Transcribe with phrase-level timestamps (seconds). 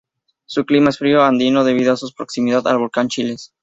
[0.47, 3.53] Su clima es frío andino debido su proximidad al volcán Chiles.